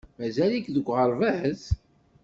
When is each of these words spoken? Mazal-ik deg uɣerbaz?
Mazal-ik 0.19 0.65
deg 0.75 0.85
uɣerbaz? 0.91 1.61